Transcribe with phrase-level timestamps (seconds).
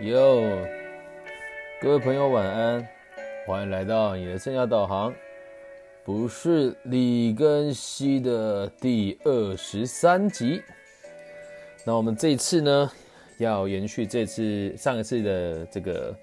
[0.00, 0.64] 哟，
[1.80, 2.88] 各位朋友晚安，
[3.44, 5.12] 欢迎来到你的生涯导航，
[6.04, 10.62] 不是李根熙的第二十三集。
[11.84, 12.92] 那我们这次呢，
[13.38, 16.16] 要延续这次上一次的这个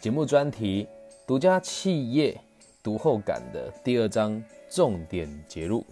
[0.00, 0.88] 节目专题——
[1.24, 2.36] 独家企业
[2.82, 5.86] 读后感的第二章重点节录。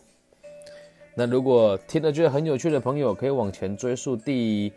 [1.15, 4.73] 那如果听了觉得很有趣的朋友，可以往前追溯第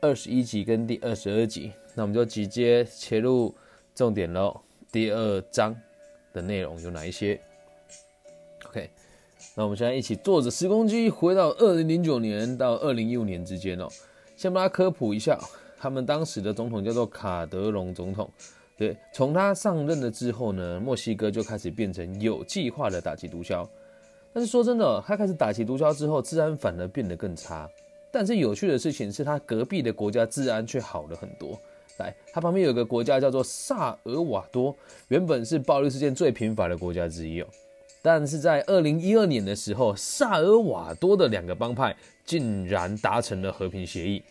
[0.00, 1.70] 二十一集跟第二十二集。
[1.98, 3.52] 那我们就直接切入
[3.92, 4.60] 重点喽。
[4.92, 5.74] 第二章
[6.32, 7.40] 的内容有哪一些
[8.68, 8.88] ？OK，
[9.56, 13.88] 那我们现在一起坐着时光机回到二零零九年到二零一五年之间哦。
[14.36, 15.36] 先帮大家科普一下，
[15.76, 18.30] 他们当时的总统叫做卡德隆总统。
[18.76, 23.66] 对，从他上任了之后呢，墨西哥就开始变成有计划的打击毒枭。
[24.32, 27.68] 但是说真的，他开始打击毒枭之后，治安反而变得更差。
[28.12, 31.60] 但是有趣的事情是他隔壁的国家治安却好了很多。
[31.98, 34.74] 来，它旁边有个国家叫做萨尔瓦多，
[35.08, 37.46] 原本是暴力事件最频繁的国家之一哦。
[38.00, 44.22] 但是在二零一二年的时候，萨尔瓦多的两个帮派竟然达成了和平协议。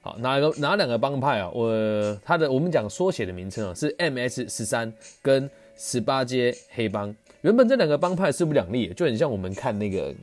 [0.00, 1.50] 好，哪个哪两个帮派啊？
[1.52, 7.14] 我他的我们讲缩写的名称啊，是 MS 十三跟十八街黑帮。
[7.42, 10.14] 原本这两个帮派势不两立，就很像我们看那个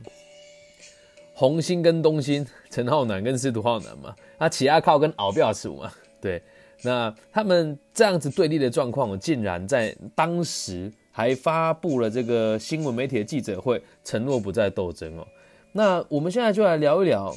[1.34, 6.42] 红星跟东星，陈浩南跟司徒浩南嘛，啊，起亚靠跟敖标楚嘛，对。
[6.82, 15.26] 那他们这样子对立的状况，竟然在当时还发布了这个新闻媒体的记者会，承诺不再斗争哦。
[15.72, 17.34] 那我们现在就来聊一聊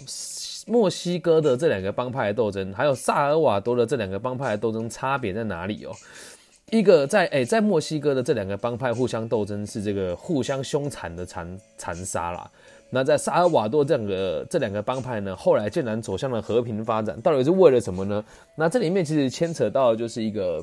[0.67, 5.92] 墨西哥的这两个帮派的斗争，还有萨尔瓦多的这两个帮派的斗争差别在哪里哦？
[6.69, 12.50] 一个在哎，在墨西哥的这两个帮派互相斗争是这个互相凶残的残残杀啦。
[12.94, 18.23] 那在萨尔瓦多这两个这两个帮派呢，后来竟然走向了和平发展，到底是为了什么呢？
[18.56, 20.61] 那这里面其实牵扯到就是一个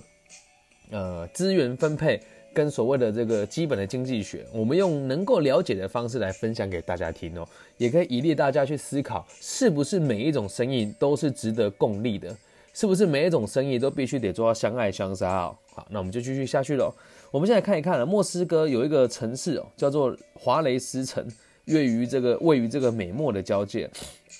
[0.90, 2.20] 呃资源分配
[2.52, 12.36] 跟所谓的这个基本的经济学，我们用能够了解的方式来分享给大家听哦，也可以以利大家去思考，是不是每一种生意都是值得共利的？
[12.74, 15.56] 是不是每一种生意都必须得做到相爱相杀哦？
[15.74, 16.92] 好，那我们就继续下去喽。
[17.30, 21.26] 我们现在看一看了，墨西哥有一个城市哦，叫做华雷斯城。
[21.68, 23.90] 位于这个位于这个美墨的交界，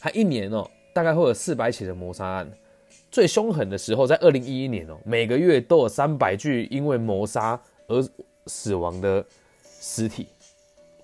[0.00, 2.50] 它一年哦，大概会有四百起的谋杀案。
[3.11, 8.06] 最凶狠的时候在二零一一年哦，每个月都有三百具因为谋杀而
[8.47, 9.25] 死亡的
[9.81, 10.28] 尸体，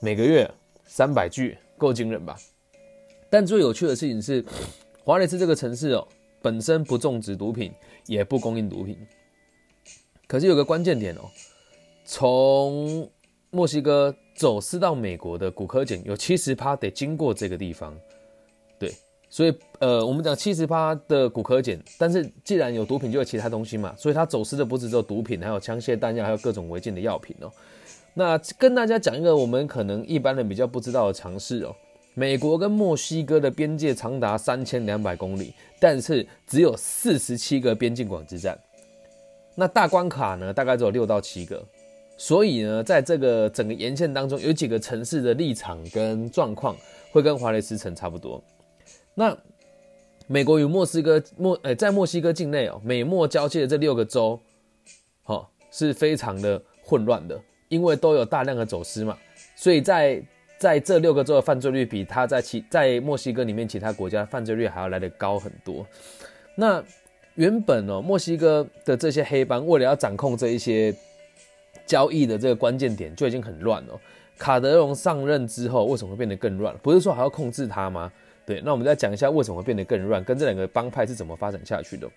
[0.01, 0.51] 每个月
[0.85, 2.37] 三百具，够惊人吧？
[3.31, 4.45] 但最有趣的事情是，
[5.03, 6.07] 华雷斯这个城市哦，
[6.43, 7.73] 本身不种植毒品，
[8.07, 8.99] 也不供应毒品。
[10.27, 11.31] 可是有个关键点哦，
[12.05, 13.11] 从
[13.51, 14.15] 墨西哥。
[14.35, 17.97] 走私到美国的骨科碱有七十趴得经过这个地方，
[18.79, 18.93] 对，
[19.31, 27.51] 所以呃，我们讲七十趴的骨科碱，但是既然有毒品，就有其他东西嘛，所以它走私的不只有毒品，还有枪械弹药，还有各种违禁的药品哦。
[28.13, 31.75] 那跟大家讲一个我们可能一般人比较不知道的常识哦，
[32.15, 38.59] 美国跟墨西哥的边界长达三千两百公里，但是只有四十七个边境管制站，
[39.55, 41.65] 那大关卡呢，大概只有六到七个。
[42.17, 46.77] 所以呢，在这个整个沿线当中，有几个城市的立场跟状况
[47.11, 48.43] 会跟华雷斯城差不多。
[49.15, 49.37] 那
[50.29, 54.41] 美国与墨西哥墨呃，在墨西哥境内哦，美墨交界的这六个州，
[55.25, 57.39] 好是非常的混乱的，
[57.69, 59.19] 因为都有大量的走私嘛。
[59.57, 60.23] 所以在
[60.57, 65.85] 在这六个州的犯罪率比他在其在墨西哥里面其他国家犯罪率还要来得高很多。
[66.55, 66.83] 那
[67.35, 70.95] 原本哦，墨西哥的这些黑帮为了要掌控这一些。
[71.87, 74.01] 交易的这个关键点就已经很乱了。
[74.37, 76.77] 卡德隆上任之后，为什么会变得更乱？
[76.83, 78.11] 不是说还要控制他吗？
[78.45, 82.11] 对，那我们再讲一下为什么会变得更乱，跟这两个帮派是怎么发展下去的。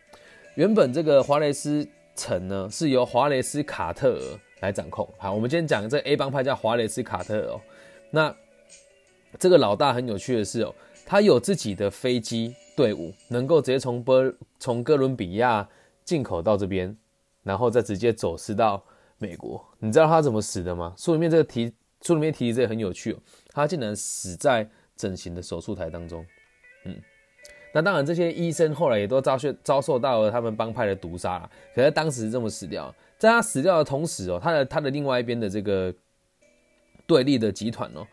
[0.56, 5.08] 原本这个华雷斯城呢，是由华雷斯卡特尔来掌控。
[5.18, 7.62] 好，我们今天讲这 A 帮派叫华雷斯卡特尔哦。
[8.10, 8.36] 那
[9.38, 10.74] 这个老大很有趣的是哦，
[11.06, 15.70] 他有自己的飞机队伍，能够直接从波从哥伦比亚
[16.04, 16.98] 进口到这边，
[17.44, 18.84] 然后再直接走私到。
[19.20, 20.94] 美国，你知道他怎么死的吗？
[20.98, 23.18] 书里面这个提，书里面提这也很有趣哦。
[23.52, 26.26] 他竟然死在整形的手术台当中。
[26.86, 26.96] 嗯，
[27.74, 31.50] 那当然，这些医生后来也都遭受遭受到了他们帮派的毒杀。
[31.74, 35.94] 可是当时这么死掉，在他死掉的同时哦，他的他的另外一边的这个
[37.06, 38.06] 对立的集团哦，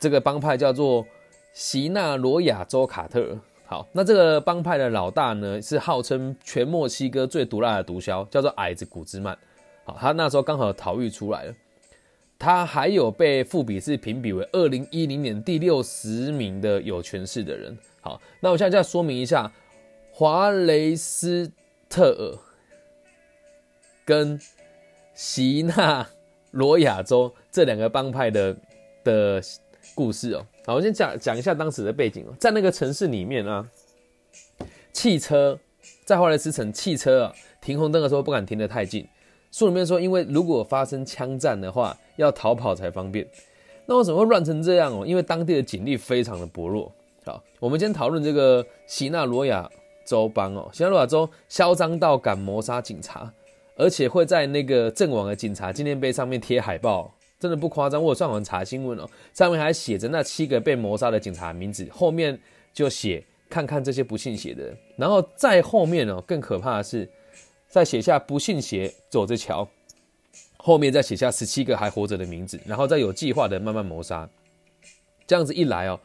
[0.00, 1.06] 这个帮派叫做
[1.52, 3.38] 席纳罗亚州卡特。
[3.66, 9.36] 好，那这个帮派的老大呢，是号称全墨西哥最毒辣的毒枭，叫做矮子古兹曼。
[9.84, 11.54] 好，他那时候刚好逃狱出来了。
[12.38, 17.78] 他还有被富比士评比为二零一零年第六十名的有权势的人。
[18.00, 19.52] 好，那我现在再说明一下，
[20.10, 21.52] 华雷斯
[21.88, 22.38] 特尔
[24.04, 24.40] 跟
[25.14, 26.04] 席纳
[26.50, 28.56] 罗亚州这两个帮派的
[29.04, 29.40] 的
[29.94, 30.44] 故事哦。
[30.66, 33.64] 好，我先讲讲一下当时的背景哦，在那个城市里面啊，
[34.92, 35.56] 汽车
[36.04, 39.06] 在华莱斯城，汽车啊停红灯的时候不敢停得太近。
[39.52, 43.24] 书里面说，因为如果发生枪战的话，要逃跑才方便。
[43.84, 45.06] 那为什么会乱成这样哦？
[45.06, 46.90] 因为当地的警力非常的薄弱。
[47.24, 49.70] 好，我们先讨论这个西纳罗亚
[50.06, 53.30] 州邦哦，西纳罗亚州嚣张到敢谋杀警察，
[53.76, 58.02] 而且会在那个阵亡的警察纪念碑上面贴海报，真的不夸张。
[58.02, 62.40] 我有上网查新闻哦，上面还写着那七个被谋杀的警察名字，后面
[62.72, 67.06] 就写看看这些不信邪的人，然后再后面哦，更可怕的是。
[67.72, 69.66] 再写下不信邪走着瞧，
[70.58, 74.28] 后面再写下十七个还活着的名字，然后再有计划的慢慢谋杀。
[75.26, 75.98] 这样子一来哦，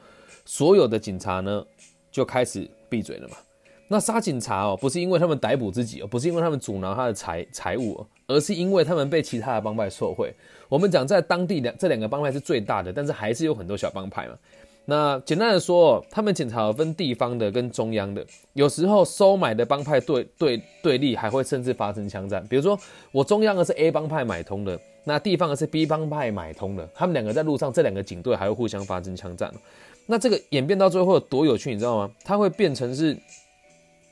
[0.46, 1.66] 所有的警察呢
[2.10, 3.36] 就开始闭嘴了嘛。
[3.90, 10.34] 那杀警察哦，不是因为他们逮捕自己哦，不是因为他们阻挠他的财财物，而是因为他们被其他的帮派受贿。
[10.70, 14.38] 我们讲在当地两这两个帮派是最大的，但是还是有很多小帮派嘛。
[14.90, 22.42] 那简单的说，他们检查分地方的跟中央的，有时候收买的帮派对对对立，还会甚至发生枪战。
[22.48, 22.80] 比如说，
[23.12, 29.54] 我中央的是 A 帮派买通的，那地方的是 B 帮派买通的，他们两个在路上，这两个警队还会互相发生枪战。
[30.06, 32.10] 那这个演变到最后有多有趣，你知道吗？
[32.24, 33.18] 它会变成是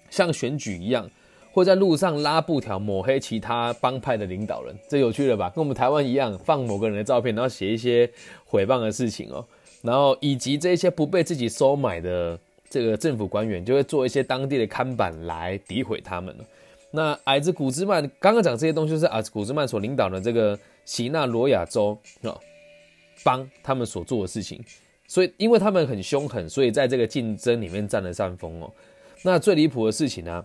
[0.09, 1.09] 像选举一样，
[1.53, 5.49] 会在路上拉布条抹黑其他帮派的领导人，这有趣了吧？
[5.55, 8.05] 跟我们台湾一样，放某个人的照片，然后写一些
[8.51, 9.45] 诽谤的事情哦。
[9.85, 12.37] 然后以及这些不被自己收买的
[12.69, 16.35] 这个政府官员，就会做一些当地的看板来诋毁他们。
[16.89, 22.35] 那矮子古兹曼刚刚讲这些东西是矮子古兹曼所领导的这个席纳罗亚州啊
[23.23, 24.63] 帮他们所做的事情。
[25.07, 28.71] 所以因为他们很凶狠，所以在这个竞争里面占了上风哦。
[29.21, 30.43] 那最离谱的事情呢，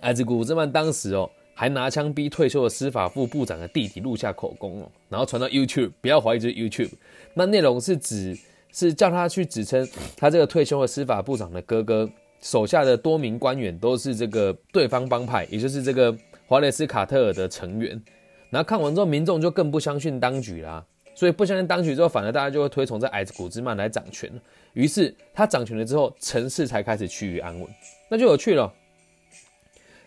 [0.00, 6.90] 矮子古兹曼当时哦还拿枪逼退休的司法副部长的弟弟录下口供哦，然后传到 YouTube，不要怀疑这是 YouTube。
[7.34, 8.34] 那内容是指
[8.72, 9.86] 是叫他去指称
[10.16, 12.08] 他这个退休的司法部长的哥哥
[12.40, 16.16] 手下的多名官员都是这个对方帮派，也就是这个
[16.46, 18.02] 华雷斯卡特尔的成员。
[18.48, 20.82] 然后看完之后，民众就更不相信当局啦，
[21.14, 24.32] 所以不相信当局之后，反而大家就会推崇这矮子古兹曼来掌权。
[24.72, 27.68] 于是他掌权了之后，城市才开始趋于安稳。
[28.08, 28.72] 那就有趣了。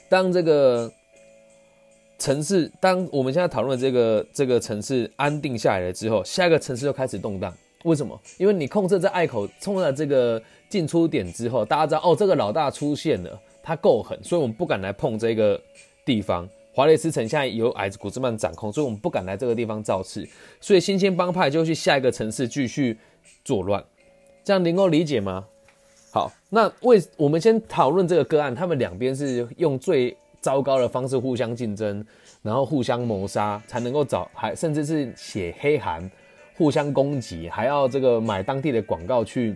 [0.09, 0.91] 当这个
[2.23, 7.53] 城市，当我们现在讨论这个这个城市安定下来了之后，下一个城市就开始动荡。
[7.83, 8.17] 为什么？
[8.37, 15.61] 因为你控制在隘口，冲了这个进出点之后，大家知道哦，这个老大出现了，他够狠，所以我们不敢来碰这个
[16.05, 16.47] 地方。
[16.73, 20.25] 华雷斯城现在由矮子古兹曼掌控，所以我们不敢来这个地方造次。
[20.61, 22.97] 所以新兴帮派就去下一个城市继续
[23.43, 23.83] 作乱，
[24.45, 25.45] 这样能够理解吗？
[26.09, 30.15] 好，那为我们先讨论这个个案，他们两边是用最。
[30.43, 32.05] 糟糕的方式互相竞争，
[32.41, 36.11] 然后互相谋杀，才能够找还甚至是写黑函，
[36.57, 39.55] 互相攻击，还要这个买当地的广告去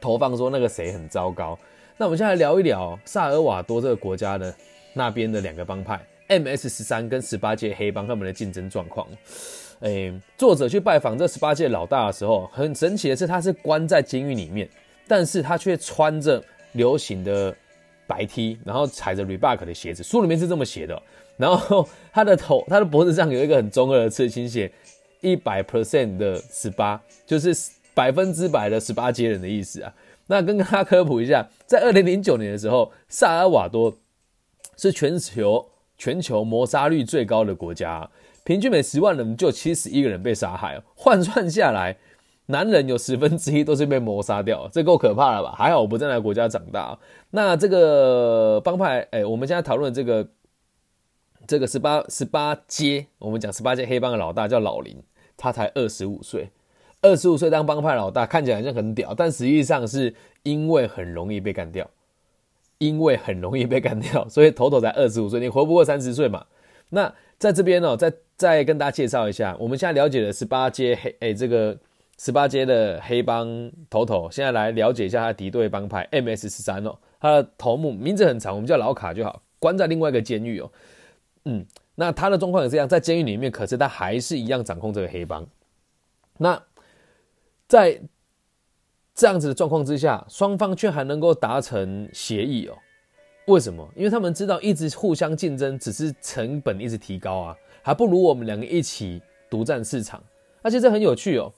[0.00, 1.56] 投放说那个谁很糟糕。
[1.96, 4.52] 那我们现在聊一聊萨尔瓦多这个国家的
[4.92, 9.06] 那边的两个帮派 MS 十三跟十八届黑帮他们的竞争状况。
[9.82, 14.68] 诶，作者去拜访这十八届老大的时候，很神奇的是他是关在监狱里面，
[15.06, 17.54] 但是他却穿着流行的。
[18.12, 21.02] 白 T，然后踩着 Reebok 的鞋子，书里面是这么写的。
[21.38, 24.70] 然后他的头，他的脖子上有一个很中二的刺青，写
[25.22, 27.56] 一百 percent 的十八，就是
[27.94, 29.94] 百分之百的十八阶人的意思啊。
[30.26, 33.96] 那跟大家科普一下，在二零零九年的时候，萨尔瓦多
[34.76, 35.66] 是全球
[35.96, 38.10] 全球谋杀率最高的国家，
[38.44, 41.96] 平均每十万人就七十一个人被杀害，换算下来。
[42.52, 45.54] 男人有十分之一都是被谋杀掉，这够可怕了吧？
[45.56, 46.96] 还好我不在那个国家长大。
[47.30, 50.28] 那这个帮派，哎，我们现在讨论这个
[51.46, 55.02] 这个十八十八街，我们讲十八街黑帮的老大叫老林，
[55.34, 56.50] 他才二十五岁，
[57.00, 61.88] 二十五岁当帮派老大，看起来好像很屌，但实际上是因为很容易被干掉，
[62.76, 66.44] 因为很容易被干掉，所以头头才二十五岁，你活不过三十岁嘛。
[66.90, 71.74] 那在这边呢，再再跟大家介绍一下，我们现在了解的十八街黑，哎，这个。
[72.24, 76.96] 十八街的黑帮头头，现在来了解一下他敌对帮派 MS 十三哦。
[77.18, 80.70] 他的头目名字很长，我们叫老卡就好，关在另外一个监狱哦。
[81.46, 85.44] 嗯，那他的状况也是这样，在监狱里面，可是他还是一样掌控这个黑帮。
[86.38, 86.62] 那
[87.66, 88.00] 在
[89.16, 92.78] 这样子的状况之下，双方却还能够达成协议哦。
[93.48, 93.84] 为什么？
[93.96, 100.22] 因为他们知道一直互相竞争，只是成本一直提高啊，还不如我们两个一起独占市场。
[100.62, 101.52] 而且这很有趣哦。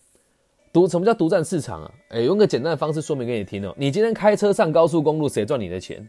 [0.75, 1.91] 独什么叫独占市场啊？
[2.09, 3.73] 哎，用个简单的方式说明给你听哦。
[3.79, 6.07] 你今天开车上高速公路，谁赚你的钱？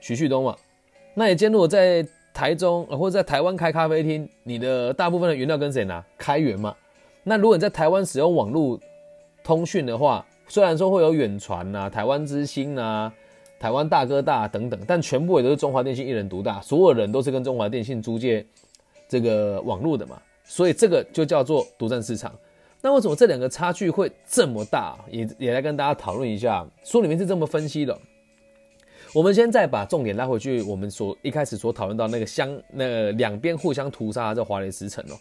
[0.00, 0.54] 徐旭东嘛。
[1.14, 6.04] 那你今天如果在台中或者在台湾开咖啡厅，你的大部分的原料跟谁拿？
[6.18, 6.76] 开源嘛。
[7.22, 8.78] 那如果你在台湾使用网络
[9.42, 13.10] 通讯的话，虽然说会有远传呐、台湾之星呐、
[13.58, 18.46] 台湾大哥大等等，但全部也都是中华电信一人独大，所有人都是跟中华电信租借
[19.08, 22.30] 这个网络的嘛，所以这个就叫做独占市场。
[22.86, 24.96] 那为什么这两个差距会这么大？
[25.10, 27.98] 也也来跟大家讨论一下，书里面是这么分析的。
[29.12, 35.18] 我们先再把重点拉回去，我们所一开始所讨论到那个相那两边互相屠杀的华雷斯城哦，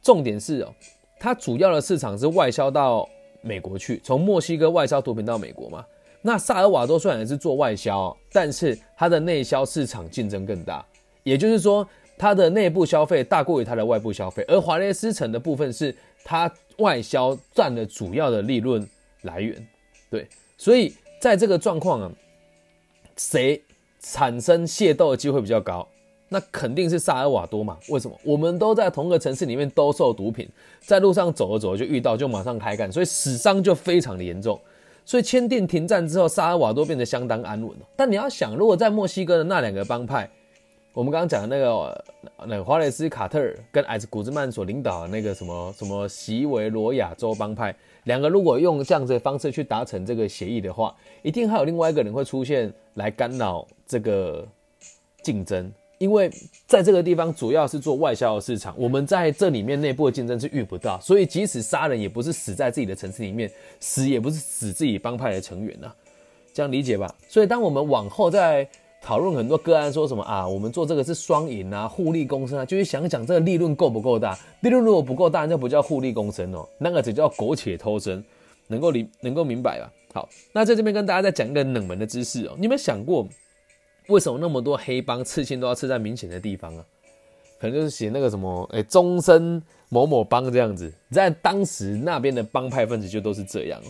[0.00, 0.72] 重点是哦，
[1.18, 3.08] 它主要的市场是外销到
[3.42, 5.84] 美国去，从墨西哥外销毒品到美国嘛。
[6.22, 10.86] 那萨尔瓦多虽然也是做外销，但是它的内销市场竞争更大，
[11.24, 11.84] 也就是说
[12.20, 18.86] 它的内部消费大过于它的外部消费，而华雷斯城的部分是它外销占了主要的利润
[19.22, 19.56] 来源。
[20.10, 22.12] 对，所以在这个状况啊。
[23.16, 23.62] 谁
[24.00, 25.86] 产生械斗的机会比较高？
[26.30, 27.76] 那肯定是萨尔瓦多嘛？
[27.90, 28.18] 为什么？
[28.24, 30.48] 我们都在同个城市里面兜售毒品，
[30.80, 34.58] 在路上走着走着就遇到，就马上开干，所以死伤就非常的严重。
[35.04, 40.26] 所以签订停战之后，萨尔瓦多变得相当安稳但你要想，如果在墨西哥的那两个帮派，
[40.92, 42.04] 我们刚刚讲的那个
[42.46, 47.74] 那个华雷斯卡特跟矮子古兹曼所领导的那个什么什么席维罗亚州帮派。
[48.04, 50.92] 两个如果用这样子的方式去达成这个协议的话，
[51.22, 54.44] 一定还有另外一个人会出现来干扰这个
[55.22, 56.28] 竞争，因为
[56.66, 65.92] 在这个地方主要是做外销的市场，我们在这里面内部的竞争是遇不到，所以即使杀人也不是死在自己的城市里面，死也不是死自己帮派的成员呐，
[66.52, 67.14] 这样理解吧？
[67.28, 68.68] 所以当我们往后在。
[69.00, 70.46] 讨论很多个案，说什么啊？
[70.46, 74.38] 我们做这个是双赢啊，互利共生啊，就是想想这个利润够不够大？
[74.60, 78.22] 利润如果不够大，那不叫互利共生哦，那个只叫苟且偷生，
[78.66, 79.90] 能够理能够明白吧？
[80.12, 83.26] 好，那在这边跟大家再讲一个冷门的知识哦，你有没有想过，
[84.08, 86.84] 为什么那么多黑帮刺青都要刺在明显的地方啊？
[87.58, 93.80] 可能就是写那个什么，哎，终身某某帮这样子，在当时那边的帮派分子就都是这样，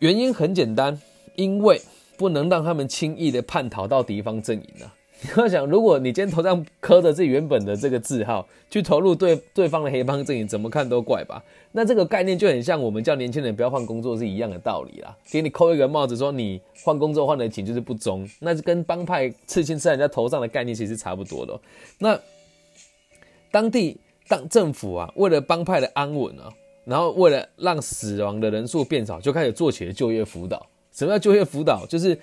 [0.00, 1.00] 原因很简单，
[1.36, 1.80] 因为。
[2.16, 4.94] 不能让他们轻易的叛逃到敌方阵营啊！
[5.22, 11.42] 你要想，如果你今天头上刻着自己原本的这个字号，去投入对对方的黑帮阵营，怎么看都怪吧？
[11.72, 15.16] 那这个概念就很像我们叫年轻人不要换工作是一样的道理啦。
[15.30, 21.58] 给你扣一个帽子，说你换工作换的紧就是不忠，那是跟帮派刺青刺在人家头上的概念其实差不多的。
[21.98, 22.20] 那
[23.50, 23.96] 当地
[24.28, 26.52] 当政府啊，为了帮派的安稳啊，
[26.84, 30.66] 然后为了让死亡的人数变少，就开始做起了就业辅导。
[30.94, 31.84] 什么叫就业辅导？
[31.86, 32.16] 就是，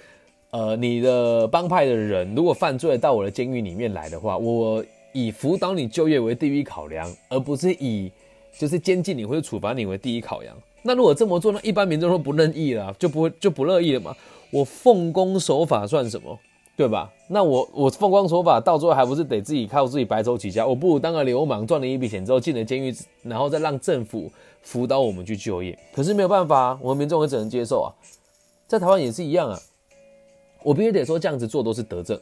[0.52, 8.10] 呃，你的帮派的人如果犯罪到我的监狱里面来的话，我以辅导你就业为第一考量，而不是以
[8.58, 10.56] 就是监禁你或者处罚你为第一考量。
[10.84, 14.16] 那如果这么做，那一般民众都不乐意了，就不会就不乐意了嘛？
[14.52, 16.40] 我奉公守法算什么？
[16.78, 17.12] 对吧？
[17.28, 20.66] 那我我奉公守法到最后还不是得自己靠自己白手起家？
[20.66, 24.32] 我不如当个流氓，赚了一笔钱之后进了监狱，然后再让政府
[24.64, 25.78] 辅导我们去就业。
[25.94, 27.92] 可是没有办法，我们民众也只能接受啊。
[28.72, 29.60] 在台湾也是一样啊，
[30.64, 32.18] 我必须得说这样子做都是德政，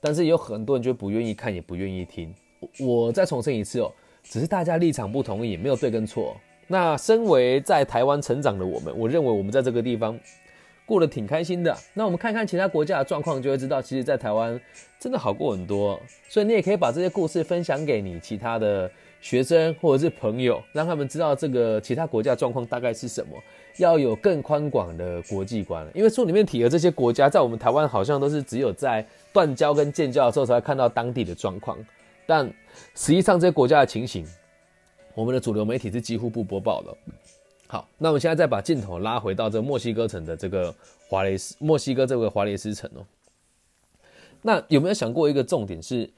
[0.00, 2.34] 但是有很多人就不愿意看，也不愿意听。
[2.80, 6.34] 我再重申一次哦，只是大家立场不同意，没有对跟错。
[6.66, 10.18] 那身为在台湾成长的我们，我认为我们在这个地方
[10.86, 11.76] 过得挺开心的。
[11.92, 14.58] 那我们看看其他国家的状况，就会知道，其实，在台湾
[14.98, 16.00] 真的好过很多。
[16.26, 18.90] 所以你也可以把这些故事分享给你其他的
[19.22, 23.32] 学生或者是朋友，让他们知道这个其他国家状况大概是什么。
[23.78, 29.02] 要有更宽广的国际观，因为书里面提的这些国家，在我们台湾好像都是只有在
[29.32, 31.78] 断交跟建交的时候才会看到当地的状况，
[32.26, 32.44] 但
[32.94, 34.26] 实际上这些国家的情形，
[35.14, 36.94] 我们的主流媒体是几乎不播报的。
[37.66, 40.74] 好，那我们现在再把镜头拉回到这墨西哥城的这个
[41.08, 43.06] 华雷斯，墨西哥这个华雷斯城哦。
[44.42, 46.10] 那有没有想过一个重点是，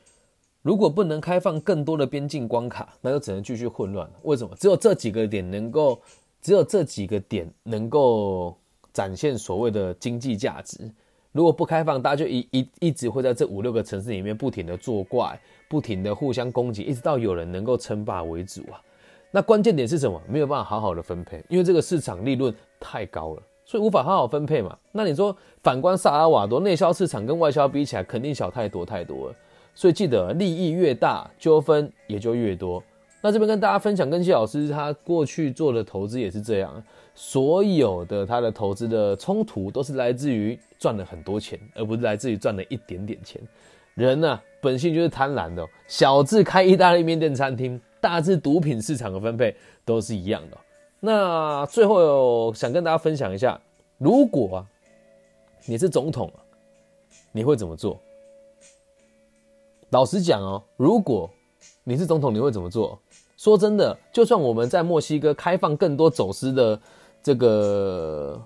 [0.64, 4.10] 如果不能开放更多的边境关卡，那就只能继续混乱。
[4.24, 4.56] 为什么？
[4.56, 6.00] 只有这几个点能够。
[6.44, 8.54] 只有这几个点能够
[8.92, 10.78] 展现所谓的经济价值。
[11.32, 15.40] 如果不开放，大家就一一一直会在这五六个城市里面不停的作怪，
[15.70, 18.76] 不停的互相攻击，一直到有人能够称霸为主啊。
[19.30, 20.20] 那关键点是什么？
[20.28, 24.76] 没有办法好好的分配，因为这个市场利润太高了，所以无法好好分配嘛。
[24.92, 29.34] 那你说反观萨尔瓦多，内销市场跟外销比起来，肯定小太多太多了。
[29.74, 32.82] 所以记得，利益越大，纠纷也就越多。
[33.20, 36.82] 那这边跟大家分享，跟谢老师他过去做的投资也是这样，
[37.14, 43.40] 所有的他的投资的冲突都是来自于赚了很多钱，而不是来自于赚了一点点钱。
[43.94, 50.58] 人呢，本性就是贪婪的，小至开意大利面店餐厅，大至毒品市场的分配都是一样的。
[51.00, 53.58] 那最后有想跟大家分享一下，
[53.96, 54.66] 如果
[55.64, 56.30] 你是总统，
[57.32, 57.98] 你会怎么做？
[59.94, 61.30] 老实讲哦，如果
[61.84, 62.98] 你是总统，你会怎么做？
[63.36, 66.80] 说真的，就算我们在墨西哥开放更多走私的
[67.22, 68.44] 这个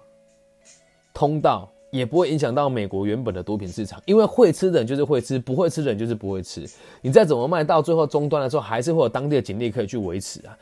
[1.14, 6.68] 通道，也不会影响到美国原本的毒品市场，因为会吃的人就是会吃，不会吃的人就是不会吃。
[7.00, 10.54] 你再怎么卖，到最后终端的时候，还是会有当地的警力可以去维持啊。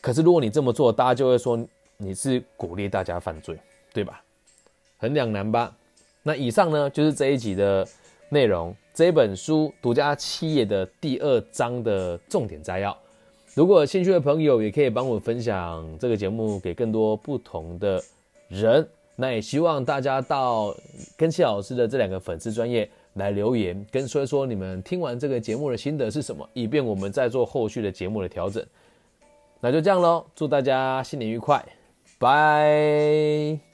[0.00, 1.58] 可是如果你这么做，大家就会说
[1.96, 3.58] 你是鼓励大家犯罪，
[3.92, 4.22] 对吧？
[4.96, 5.76] 很两难吧？
[6.22, 7.84] 那以上呢，就是这一集的
[8.30, 8.74] 内容。
[8.94, 12.96] 这本书独家七页的第二章的重点摘要。
[13.54, 18.02] 如果有兴趣的朋友，也可以帮我分享这个节目给更多不同的
[18.48, 18.88] 人。
[19.16, 20.74] 那也希望大家到
[21.16, 28.64] 跟谢老师的这两个粉丝专业来留言，跟说一说你们听完这个节目的心得是什么，以便我们再做后续的节目的调整。
[29.60, 31.62] 那就这样喽，祝大家新年愉快，
[32.18, 33.69] 拜。